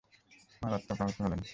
মারাত্মক 0.61 0.99
আহত 1.01 1.17
হলেন। 1.21 1.41